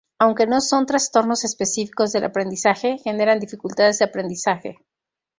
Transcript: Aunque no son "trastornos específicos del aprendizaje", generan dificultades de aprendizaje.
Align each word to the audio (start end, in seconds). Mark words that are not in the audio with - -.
Aunque 0.17 0.47
no 0.47 0.61
son 0.61 0.87
"trastornos 0.87 1.43
específicos 1.43 2.11
del 2.11 2.23
aprendizaje", 2.23 2.97
generan 3.03 3.39
dificultades 3.39 3.99
de 3.99 4.05
aprendizaje. 4.05 4.77